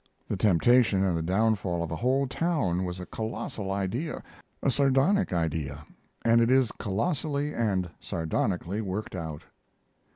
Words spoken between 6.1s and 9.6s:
and it is colossally and sardonically worked out.